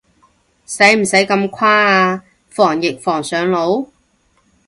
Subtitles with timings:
[0.65, 3.89] 使唔使咁誇啊，防疫防上腦？